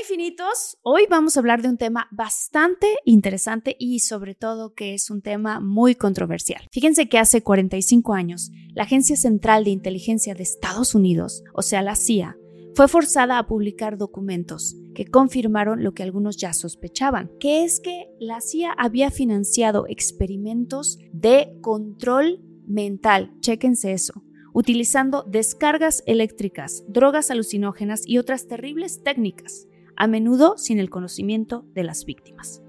[0.00, 5.10] Infinitos, hoy vamos a hablar de un tema bastante interesante y sobre todo que es
[5.10, 6.62] un tema muy controversial.
[6.72, 11.82] Fíjense que hace 45 años, la Agencia Central de Inteligencia de Estados Unidos, o sea
[11.82, 12.38] la CIA,
[12.74, 18.06] fue forzada a publicar documentos que confirmaron lo que algunos ya sospechaban, que es que
[18.18, 24.22] la CIA había financiado experimentos de control mental, chéquense eso,
[24.54, 29.66] utilizando descargas eléctricas, drogas alucinógenas y otras terribles técnicas,
[30.00, 32.62] a menudo sin el conocimiento de las víctimas.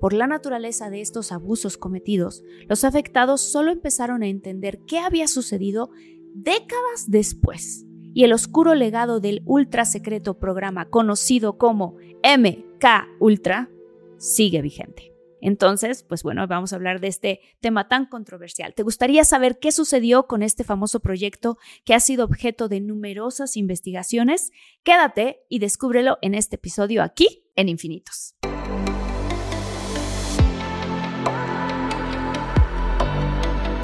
[0.00, 5.28] Por la naturaleza de estos abusos cometidos, los afectados solo empezaron a entender qué había
[5.28, 5.90] sucedido
[6.32, 12.86] décadas después, y el oscuro legado del ultra secreto programa conocido como MK
[13.20, 13.68] Ultra
[14.16, 15.07] sigue vigente.
[15.40, 18.74] Entonces, pues bueno, vamos a hablar de este tema tan controversial.
[18.74, 23.56] ¿Te gustaría saber qué sucedió con este famoso proyecto que ha sido objeto de numerosas
[23.56, 24.50] investigaciones?
[24.82, 28.34] Quédate y descúbrelo en este episodio aquí en Infinitos.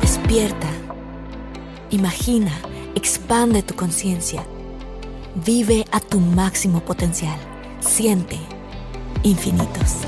[0.00, 0.70] Despierta,
[1.90, 2.52] imagina,
[2.94, 4.44] expande tu conciencia,
[5.44, 7.38] vive a tu máximo potencial,
[7.80, 8.38] siente
[9.22, 9.98] infinitos.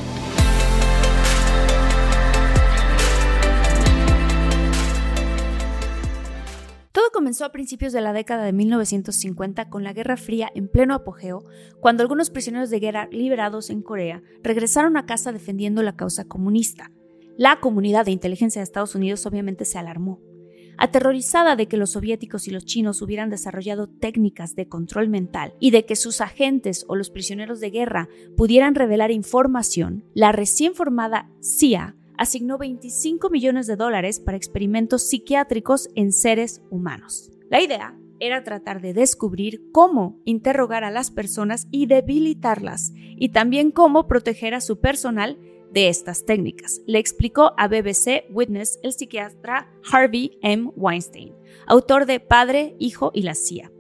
[7.27, 11.45] Comenzó a principios de la década de 1950 con la Guerra Fría en pleno apogeo,
[11.81, 16.93] cuando algunos prisioneros de guerra liberados en Corea regresaron a casa defendiendo la causa comunista.
[17.37, 20.21] La comunidad de inteligencia de Estados Unidos obviamente se alarmó.
[20.79, 25.73] Aterrorizada de que los soviéticos y los chinos hubieran desarrollado técnicas de control mental y
[25.73, 31.29] de que sus agentes o los prisioneros de guerra pudieran revelar información, la recién formada
[31.43, 37.31] CIA asignó 25 millones de dólares para experimentos psiquiátricos en seres humanos.
[37.51, 43.71] La idea era tratar de descubrir cómo interrogar a las personas y debilitarlas, y también
[43.71, 45.39] cómo proteger a su personal
[45.73, 50.71] de estas técnicas, le explicó a BBC Witness el psiquiatra Harvey M.
[50.77, 51.35] Weinstein,
[51.67, 53.71] autor de Padre, Hijo y la CIA.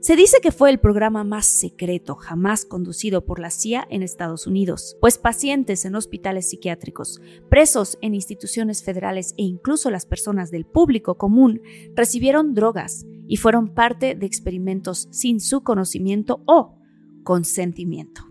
[0.00, 4.46] Se dice que fue el programa más secreto jamás conducido por la CIA en Estados
[4.46, 10.64] Unidos, pues pacientes en hospitales psiquiátricos, presos en instituciones federales e incluso las personas del
[10.64, 11.60] público común
[11.94, 16.78] recibieron drogas y fueron parte de experimentos sin su conocimiento o
[17.22, 18.22] consentimiento.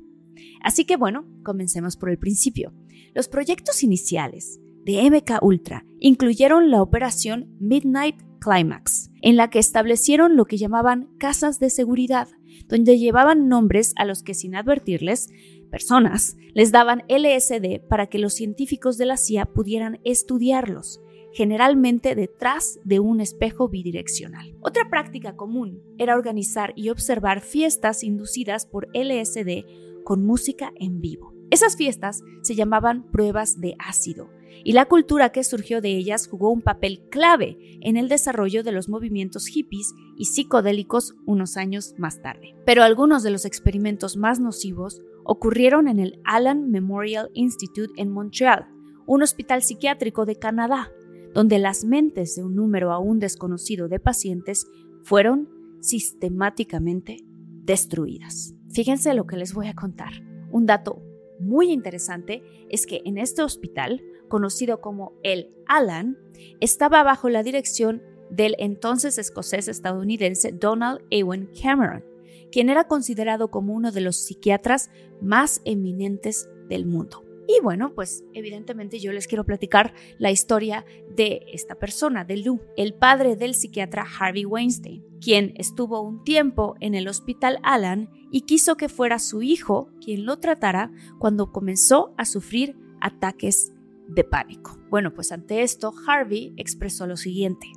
[0.62, 2.74] Así que bueno, comencemos por el principio.
[3.14, 10.36] Los proyectos iniciales de MK Ultra incluyeron la operación Midnight Climax, en la que establecieron
[10.36, 12.28] lo que llamaban casas de seguridad,
[12.68, 15.30] donde llevaban nombres a los que sin advertirles,
[15.70, 21.00] personas, les daban LSD para que los científicos de la CIA pudieran estudiarlos,
[21.32, 24.56] generalmente detrás de un espejo bidireccional.
[24.62, 31.34] Otra práctica común era organizar y observar fiestas inducidas por LSD con música en vivo.
[31.52, 34.30] Esas fiestas se llamaban pruebas de ácido
[34.64, 38.72] y la cultura que surgió de ellas jugó un papel clave en el desarrollo de
[38.72, 42.56] los movimientos hippies y psicodélicos unos años más tarde.
[42.66, 48.68] Pero algunos de los experimentos más nocivos ocurrieron en el Allen Memorial Institute en Montreal,
[49.06, 50.92] un hospital psiquiátrico de Canadá,
[51.34, 54.68] donde las mentes de un número aún desconocido de pacientes
[55.04, 55.50] fueron
[55.81, 57.24] sistemáticamente
[57.64, 58.54] destruidas.
[58.72, 60.12] Fíjense lo que les voy a contar.
[60.52, 61.02] Un dato
[61.40, 66.18] muy interesante es que en este hospital conocido como el Alan,
[66.62, 72.06] estaba bajo la dirección del entonces escocés estadounidense Donald Ewen Cameron,
[72.52, 74.90] quien era considerado como uno de los psiquiatras
[75.22, 77.26] más eminentes del mundo.
[77.48, 80.86] Y bueno, pues evidentemente yo les quiero platicar la historia
[81.16, 86.76] de esta persona, de Lou, el padre del psiquiatra Harvey Weinstein, quien estuvo un tiempo
[86.80, 92.14] en el hospital Alan y quiso que fuera su hijo quien lo tratara cuando comenzó
[92.18, 93.74] a sufrir ataques
[94.09, 94.78] de pánico.
[94.90, 97.68] Bueno, pues ante esto, Harvey expresó lo siguiente.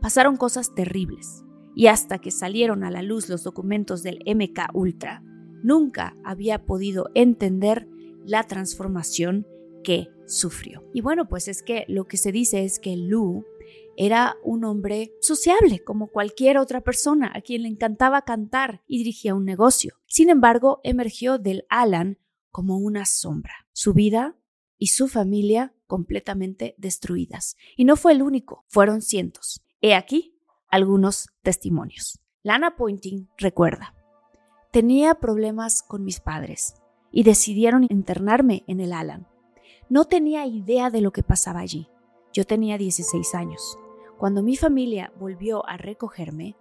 [0.00, 5.22] Pasaron cosas terribles, y hasta que salieron a la luz los documentos del MK Ultra,
[5.62, 7.88] nunca había podido entender
[8.24, 9.46] la transformación
[9.82, 10.84] que sufrió.
[10.94, 13.44] Y bueno, pues es que lo que se dice es que Lou
[13.96, 19.34] era un hombre sociable como cualquier otra persona a quien le encantaba cantar y dirigía
[19.34, 19.96] un negocio.
[20.06, 22.18] Sin embargo, emergió del Alan
[22.50, 23.52] como una sombra.
[23.72, 24.36] Su vida
[24.84, 27.56] y su familia completamente destruidas.
[27.74, 29.64] Y no fue el único, fueron cientos.
[29.80, 30.38] He aquí
[30.68, 32.20] algunos testimonios.
[32.42, 33.94] Lana Pointing recuerda,
[34.72, 36.74] tenía problemas con mis padres
[37.10, 39.26] y decidieron internarme en el Alan.
[39.88, 41.88] No tenía idea de lo que pasaba allí.
[42.34, 43.78] Yo tenía 16 años.
[44.18, 46.56] Cuando mi familia volvió a recogerme,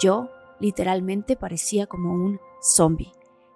[0.00, 0.30] yo
[0.60, 3.10] literalmente parecía como un zombie.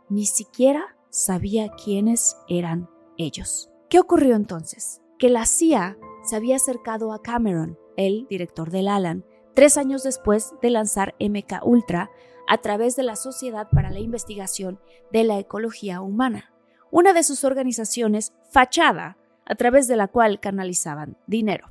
[0.09, 3.71] Ni siquiera sabía quiénes eran ellos.
[3.89, 5.01] ¿Qué ocurrió entonces?
[5.19, 9.25] Que la CIA se había acercado a Cameron, el director del Alan,
[9.55, 12.11] tres años después de lanzar MK Ultra
[12.47, 14.79] a través de la Sociedad para la Investigación
[15.11, 16.53] de la Ecología Humana,
[16.91, 21.69] una de sus organizaciones fachada a través de la cual canalizaban dinero.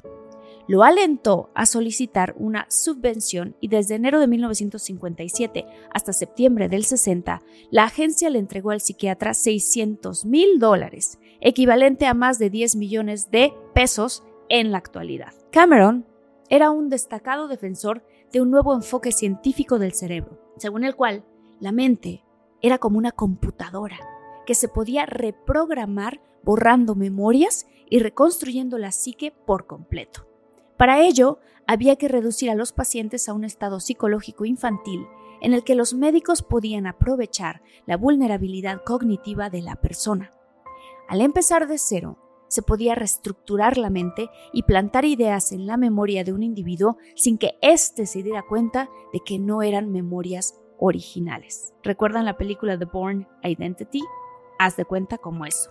[0.67, 7.41] Lo alentó a solicitar una subvención y desde enero de 1957 hasta septiembre del 60,
[7.71, 13.31] la agencia le entregó al psiquiatra 600 mil dólares, equivalente a más de 10 millones
[13.31, 15.33] de pesos en la actualidad.
[15.51, 16.05] Cameron
[16.49, 21.23] era un destacado defensor de un nuevo enfoque científico del cerebro, según el cual
[21.61, 22.25] la mente
[22.61, 23.99] era como una computadora
[24.45, 30.26] que se podía reprogramar borrando memorias y reconstruyendo la psique por completo.
[30.77, 35.06] Para ello, había que reducir a los pacientes a un estado psicológico infantil
[35.41, 40.31] en el que los médicos podían aprovechar la vulnerabilidad cognitiva de la persona.
[41.07, 46.24] Al empezar de cero, se podía reestructurar la mente y plantar ideas en la memoria
[46.24, 51.74] de un individuo sin que éste se diera cuenta de que no eran memorias originales.
[51.83, 54.01] ¿Recuerdan la película The Born Identity?
[54.59, 55.69] Haz de cuenta como eso.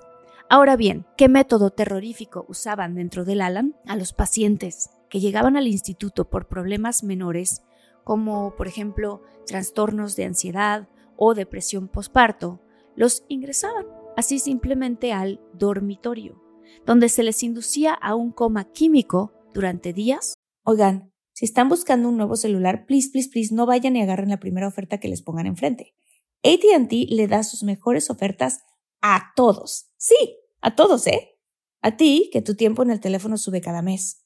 [0.49, 3.75] Ahora bien, ¿qué método terrorífico usaban dentro del Alan?
[3.87, 7.62] A los pacientes que llegaban al instituto por problemas menores,
[8.05, 12.61] como por ejemplo trastornos de ansiedad o depresión posparto,
[12.94, 13.87] los ingresaban
[14.17, 16.43] así simplemente al dormitorio,
[16.85, 20.35] donde se les inducía a un coma químico durante días.
[20.64, 24.41] Oigan, si están buscando un nuevo celular, please, please, please, no vayan y agarren la
[24.41, 25.94] primera oferta que les pongan enfrente.
[26.43, 28.61] ATT le da sus mejores ofertas
[29.03, 29.91] a todos.
[29.97, 31.38] Sí, a todos, ¿eh?
[31.82, 34.25] A ti, que tu tiempo en el teléfono sube cada mes.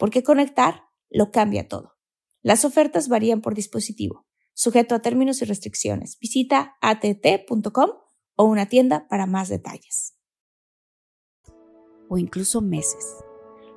[0.00, 1.98] porque conectar lo cambia todo.
[2.42, 6.18] Las ofertas varían por dispositivo, sujeto a términos y restricciones.
[6.18, 7.90] Visita att.com
[8.34, 10.16] o una tienda para más detalles.
[12.08, 13.18] O incluso meses.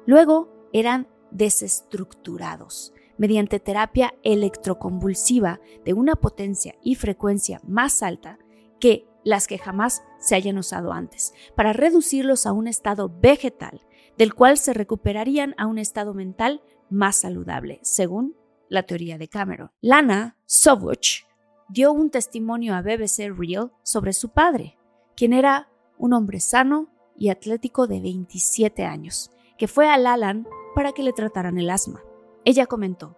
[0.05, 8.39] Luego eran desestructurados mediante terapia electroconvulsiva de una potencia y frecuencia más alta
[8.79, 13.81] que las que jamás se hayan usado antes, para reducirlos a un estado vegetal,
[14.17, 18.35] del cual se recuperarían a un estado mental más saludable, según
[18.69, 19.71] la teoría de Cameron.
[19.81, 21.25] Lana Sovuch
[21.69, 24.77] dio un testimonio a BBC Real sobre su padre,
[25.15, 30.91] quien era un hombre sano y atlético de 27 años, que fue al Alan para
[30.91, 32.01] que le trataran el asma.
[32.45, 33.17] Ella comentó,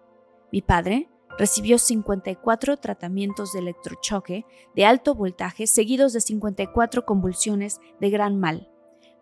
[0.52, 1.08] mi padre
[1.38, 8.70] Recibió 54 tratamientos de electrochoque de alto voltaje seguidos de 54 convulsiones de gran mal,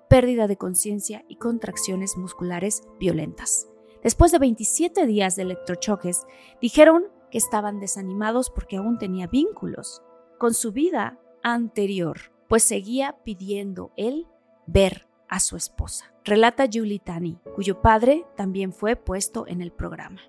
[0.08, 3.68] pérdida de conciencia y contracciones musculares violentas.
[4.02, 6.26] Después de 27 días de electrochoques,
[6.60, 10.02] dijeron que estaban desanimados porque aún tenía vínculos
[10.38, 14.26] con su vida anterior, pues seguía pidiendo él
[14.66, 16.14] ver a su esposa.
[16.24, 20.20] Relata Julie Tani, cuyo padre también fue puesto en el programa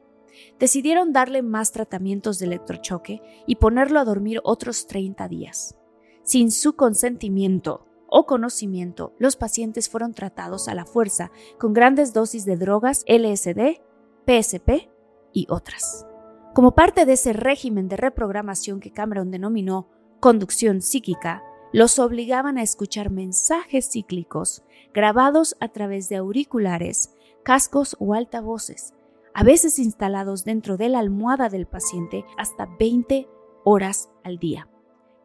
[0.60, 5.78] decidieron darle más tratamientos de electrochoque y ponerlo a dormir otros 30 días.
[6.24, 12.46] Sin su consentimiento o conocimiento, los pacientes fueron tratados a la fuerza con grandes dosis
[12.46, 13.82] de drogas LSD,
[14.26, 14.90] PSP
[15.34, 16.06] y otras.
[16.54, 21.44] Como parte de ese régimen de reprogramación que Cameron denominó conducción psíquica,
[21.74, 28.94] los obligaban a escuchar mensajes cíclicos grabados a través de auriculares, cascos o altavoces,
[29.34, 33.28] a veces instalados dentro de la almohada del paciente hasta 20
[33.66, 34.70] horas al día,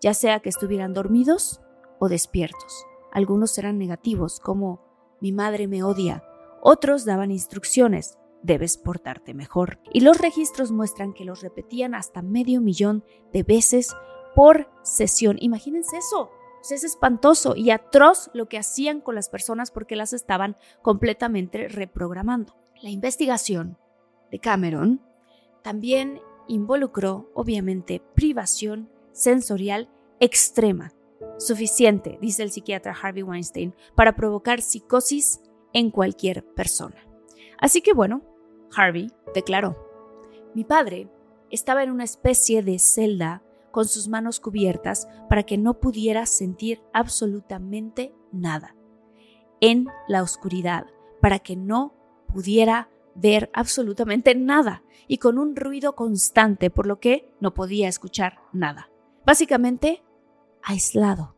[0.01, 1.61] ya sea que estuvieran dormidos
[2.01, 2.85] o despiertos.
[3.13, 4.81] Algunos eran negativos, como
[5.21, 6.25] mi madre me odia.
[6.61, 9.79] Otros daban instrucciones, debes portarte mejor.
[9.93, 13.95] Y los registros muestran que los repetían hasta medio millón de veces
[14.35, 15.37] por sesión.
[15.41, 16.31] Imagínense eso.
[16.69, 22.55] Es espantoso y atroz lo que hacían con las personas porque las estaban completamente reprogramando.
[22.83, 23.79] La investigación
[24.31, 25.01] de Cameron
[25.63, 29.89] también involucró, obviamente, privación sensorial
[30.21, 30.93] extrema,
[31.39, 35.41] suficiente, dice el psiquiatra Harvey Weinstein, para provocar psicosis
[35.73, 36.97] en cualquier persona.
[37.59, 38.23] Así que bueno,
[38.75, 39.77] Harvey declaró,
[40.55, 41.09] mi padre
[41.51, 46.83] estaba en una especie de celda con sus manos cubiertas para que no pudiera sentir
[46.93, 48.75] absolutamente nada.
[49.61, 50.87] En la oscuridad,
[51.21, 51.95] para que no
[52.27, 58.39] pudiera ver absolutamente nada y con un ruido constante por lo que no podía escuchar
[58.53, 58.91] nada.
[59.27, 60.03] Básicamente,
[60.63, 61.37] aislado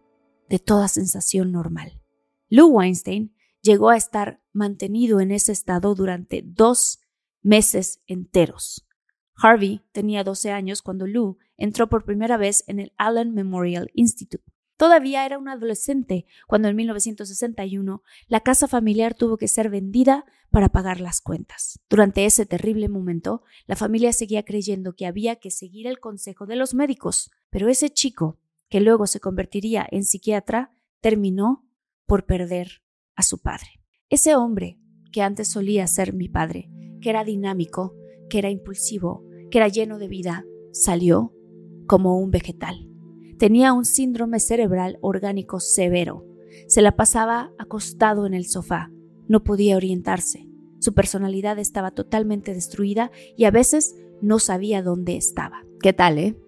[0.48, 2.00] de toda sensación normal.
[2.48, 7.00] Lou Weinstein llegó a estar mantenido en ese estado durante dos
[7.42, 8.86] meses enteros.
[9.34, 14.44] Harvey tenía 12 años cuando Lou entró por primera vez en el Allen Memorial Institute.
[14.76, 20.70] Todavía era un adolescente cuando en 1961 la casa familiar tuvo que ser vendida para
[20.70, 21.80] pagar las cuentas.
[21.88, 26.56] Durante ese terrible momento, la familia seguía creyendo que había que seguir el consejo de
[26.56, 28.38] los médicos, pero ese chico,
[28.72, 31.62] que luego se convertiría en psiquiatra, terminó
[32.06, 32.80] por perder
[33.14, 33.66] a su padre.
[34.08, 34.78] Ese hombre,
[35.12, 36.70] que antes solía ser mi padre,
[37.02, 37.94] que era dinámico,
[38.30, 41.34] que era impulsivo, que era lleno de vida, salió
[41.86, 42.88] como un vegetal.
[43.38, 46.24] Tenía un síndrome cerebral orgánico severo.
[46.66, 48.90] Se la pasaba acostado en el sofá.
[49.28, 50.48] No podía orientarse.
[50.78, 55.62] Su personalidad estaba totalmente destruida y a veces no sabía dónde estaba.
[55.82, 56.38] ¿Qué tal, eh?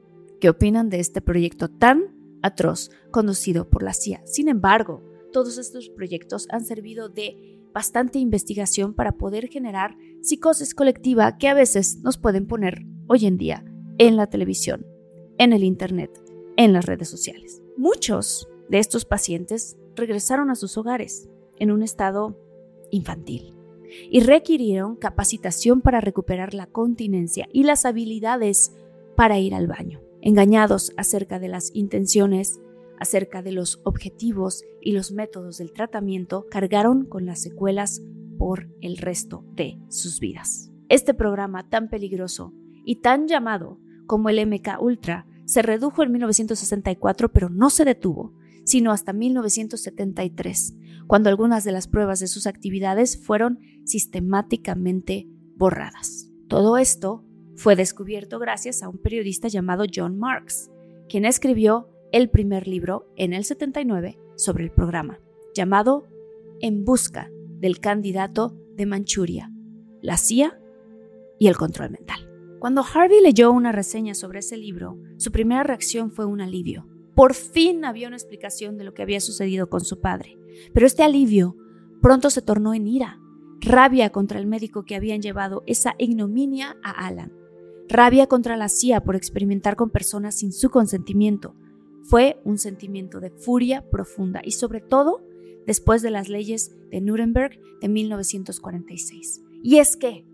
[0.40, 2.13] ¿Qué opinan de este proyecto tan
[2.44, 4.22] atroz conducido por la CIA?
[4.24, 11.36] Sin embargo, todos estos proyectos han servido de bastante investigación para poder generar psicosis colectiva
[11.38, 13.64] que a veces nos pueden poner hoy en día
[13.98, 14.86] en la televisión,
[15.38, 16.10] en el Internet,
[16.56, 17.62] en las redes sociales.
[17.76, 22.38] Muchos de estos pacientes regresaron a sus hogares en un estado
[22.90, 23.54] infantil
[24.10, 28.72] y requirieron capacitación para recuperar la continencia y las habilidades
[29.16, 30.00] para ir al baño.
[30.26, 32.58] Engañados acerca de las intenciones,
[32.98, 38.00] acerca de los objetivos y los métodos del tratamiento, cargaron con las secuelas
[38.38, 40.72] por el resto de sus vidas.
[40.88, 42.54] Este programa tan peligroso
[42.86, 48.32] y tan llamado como el MK Ultra se redujo en 1964, pero no se detuvo,
[48.64, 50.74] sino hasta 1973,
[51.06, 56.30] cuando algunas de las pruebas de sus actividades fueron sistemáticamente borradas.
[56.48, 57.26] Todo esto
[57.56, 60.70] fue descubierto gracias a un periodista llamado John Marks,
[61.08, 65.20] quien escribió el primer libro en el 79 sobre el programa,
[65.54, 66.06] llamado
[66.60, 69.50] En busca del candidato de Manchuria,
[70.02, 70.58] la CIA
[71.38, 72.30] y el control mental.
[72.58, 76.86] Cuando Harvey leyó una reseña sobre ese libro, su primera reacción fue un alivio.
[77.14, 80.38] Por fin había una explicación de lo que había sucedido con su padre.
[80.72, 81.56] Pero este alivio
[82.00, 83.20] pronto se tornó en ira,
[83.60, 87.32] rabia contra el médico que habían llevado esa ignominia a Alan,
[87.88, 91.54] rabia contra la CIA por experimentar con personas sin su consentimiento.
[92.04, 95.22] Fue un sentimiento de furia profunda y sobre todo
[95.66, 99.42] después de las leyes de Nuremberg de 1946.
[99.62, 100.26] Y es que,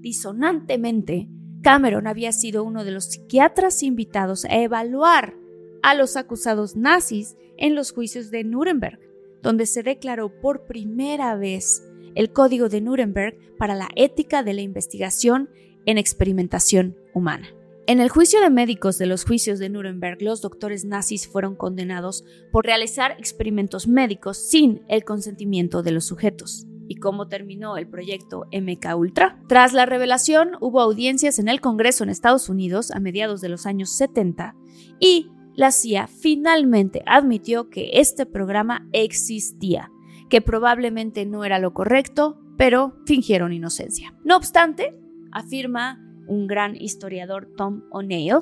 [0.00, 1.28] disonantemente,
[1.62, 5.36] Cameron había sido uno de los psiquiatras invitados a evaluar
[5.82, 8.98] a los acusados nazis en los juicios de Nuremberg,
[9.42, 11.82] donde se declaró por primera vez
[12.14, 15.50] el Código de Nuremberg para la ética de la investigación
[15.86, 17.48] en experimentación humana.
[17.86, 22.24] En el juicio de médicos de los juicios de Nuremberg, los doctores nazis fueron condenados
[22.50, 28.46] por realizar experimentos médicos sin el consentimiento de los sujetos y cómo terminó el proyecto
[28.52, 29.38] MK Ultra.
[29.48, 33.66] Tras la revelación, hubo audiencias en el Congreso en Estados Unidos a mediados de los
[33.66, 34.54] años 70
[34.98, 39.90] y la CIA finalmente admitió que este programa existía,
[40.30, 44.14] que probablemente no era lo correcto, pero fingieron inocencia.
[44.24, 44.98] No obstante,
[45.34, 48.40] afirma un gran historiador Tom O'Neill,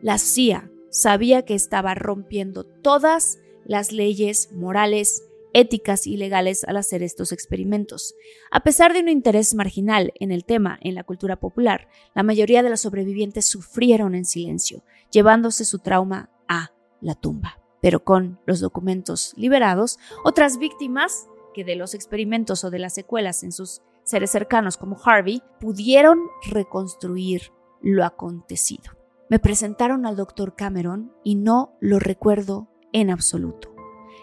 [0.00, 5.22] la CIA sabía que estaba rompiendo todas las leyes morales
[5.54, 8.14] éticas y legales al hacer estos experimentos.
[8.50, 12.62] A pesar de un interés marginal en el tema en la cultura popular, la mayoría
[12.62, 17.58] de los sobrevivientes sufrieron en silencio, llevándose su trauma a la tumba.
[17.80, 23.42] Pero con los documentos liberados, otras víctimas que de los experimentos o de las secuelas
[23.42, 26.18] en sus seres cercanos como Harvey pudieron
[26.50, 28.92] reconstruir lo acontecido.
[29.28, 33.72] Me presentaron al doctor Cameron y no lo recuerdo en absoluto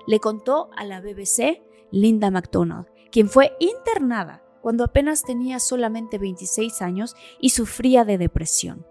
[0.10, 6.82] le contó a la BBC Linda MacDonald, quien fue internada cuando apenas tenía solamente 26
[6.82, 8.88] años y sufría de depresión.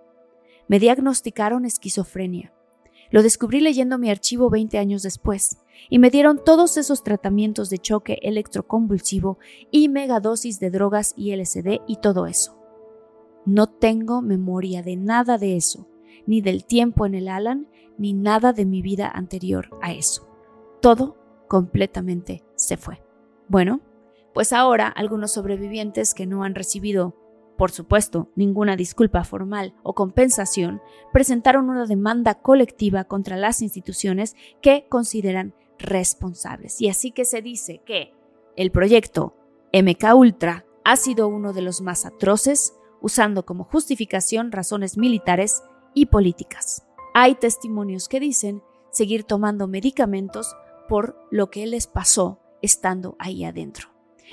[0.68, 2.52] Me diagnosticaron esquizofrenia.
[3.11, 7.78] Lo descubrí leyendo mi archivo 20 años después, y me dieron todos esos tratamientos de
[7.78, 9.38] choque electroconvulsivo
[9.70, 12.56] y megadosis de drogas y LSD y todo eso.
[13.47, 15.88] No tengo memoria de nada de eso,
[16.26, 20.28] ni del tiempo en el Alan, ni nada de mi vida anterior a eso
[20.80, 21.16] todo
[21.49, 23.02] completamente se fue.
[23.49, 23.80] Bueno,
[24.35, 27.14] pues ahora algunos sobrevivientes que no han recibido
[27.56, 30.80] por supuesto, ninguna disculpa formal o compensación,
[31.12, 36.80] presentaron una demanda colectiva contra las instituciones que consideran responsables.
[36.80, 38.12] Y así que se dice que
[38.56, 39.37] el proyecto
[39.73, 45.62] MK Ultra ha sido uno de los más atroces, usando como justificación razones militares
[45.94, 46.85] y políticas.
[47.14, 50.56] Hay testimonios que dicen seguir tomando medicamentos
[50.88, 53.90] por lo que les pasó estando ahí adentro.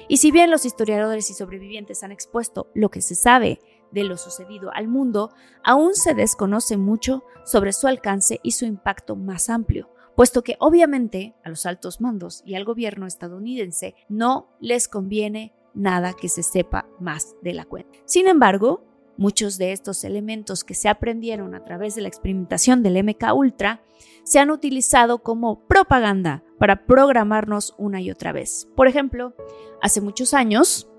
[0.07, 3.59] Y si bien los historiadores y sobrevivientes han expuesto lo que se sabe
[3.91, 5.33] de lo sucedido al mundo,
[5.63, 11.35] aún se desconoce mucho sobre su alcance y su impacto más amplio, puesto que obviamente
[11.43, 16.87] a los altos mandos y al gobierno estadounidense no les conviene nada que se sepa
[16.99, 17.99] más de la cuenta.
[18.05, 18.83] Sin embargo,
[19.17, 23.83] muchos de estos elementos que se aprendieron a través de la experimentación del MK Ultra
[24.23, 28.67] se han utilizado como propaganda para programarnos una y otra vez.
[28.75, 29.35] Por ejemplo,
[29.81, 30.89] hace muchos años,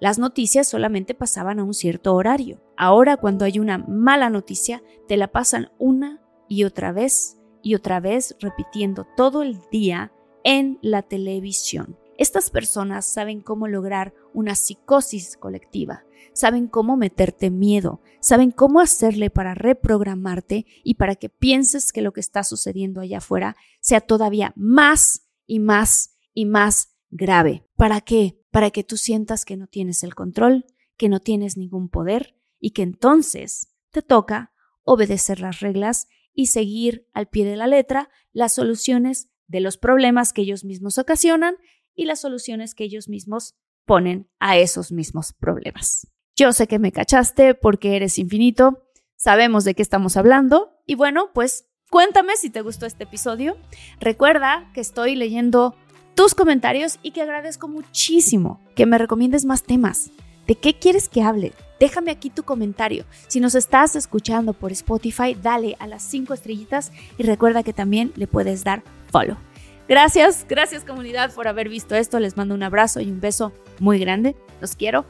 [0.00, 2.60] las noticias solamente pasaban a un cierto horario.
[2.76, 7.98] Ahora, cuando hay una mala noticia, te la pasan una y otra vez y otra
[7.98, 10.12] vez repitiendo todo el día
[10.44, 11.98] en la televisión.
[12.16, 19.30] Estas personas saben cómo lograr una psicosis colectiva, saben cómo meterte miedo, saben cómo hacerle
[19.30, 24.52] para reprogramarte y para que pienses que lo que está sucediendo allá afuera sea todavía
[24.54, 27.66] más y más y más grave.
[27.76, 28.38] ¿Para qué?
[28.50, 30.66] Para que tú sientas que no tienes el control,
[30.96, 34.52] que no tienes ningún poder y que entonces te toca
[34.84, 40.32] obedecer las reglas y seguir al pie de la letra las soluciones de los problemas
[40.32, 41.56] que ellos mismos ocasionan
[41.94, 46.08] y las soluciones que ellos mismos ponen a esos mismos problemas.
[46.36, 51.30] Yo sé que me cachaste porque eres infinito, sabemos de qué estamos hablando y bueno,
[51.32, 53.56] pues cuéntame si te gustó este episodio.
[54.00, 55.76] Recuerda que estoy leyendo
[56.14, 60.10] tus comentarios y que agradezco muchísimo que me recomiendes más temas.
[60.46, 61.52] ¿De qué quieres que hable?
[61.80, 63.04] Déjame aquí tu comentario.
[63.28, 68.12] Si nos estás escuchando por Spotify, dale a las 5 estrellitas y recuerda que también
[68.16, 69.36] le puedes dar follow.
[69.88, 72.18] Gracias, gracias comunidad por haber visto esto.
[72.20, 74.34] Les mando un abrazo y un beso muy grande.
[74.60, 75.04] Los quiero.